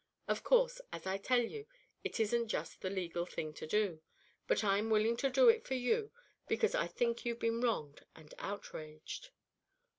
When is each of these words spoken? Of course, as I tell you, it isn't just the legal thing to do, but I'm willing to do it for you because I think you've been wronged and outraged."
Of 0.27 0.43
course, 0.43 0.81
as 0.91 1.05
I 1.05 1.19
tell 1.19 1.43
you, 1.43 1.67
it 2.03 2.19
isn't 2.19 2.47
just 2.47 2.81
the 2.81 2.89
legal 2.89 3.27
thing 3.27 3.53
to 3.53 3.67
do, 3.67 4.01
but 4.47 4.63
I'm 4.63 4.89
willing 4.89 5.15
to 5.17 5.29
do 5.29 5.47
it 5.47 5.63
for 5.63 5.75
you 5.75 6.11
because 6.47 6.73
I 6.73 6.87
think 6.87 7.23
you've 7.23 7.37
been 7.37 7.61
wronged 7.61 8.03
and 8.15 8.33
outraged." 8.39 9.29